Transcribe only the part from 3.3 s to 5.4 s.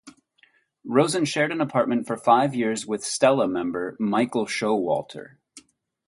member Michael Showalter.